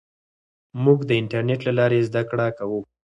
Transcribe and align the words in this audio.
موږ 0.83 0.99
د 1.05 1.11
انټرنېټ 1.21 1.59
له 1.67 1.73
لارې 1.79 2.05
زده 2.07 2.21
کړه 2.29 2.47
کوو. 2.57 2.79